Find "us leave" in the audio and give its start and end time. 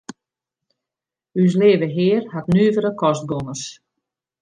1.43-1.87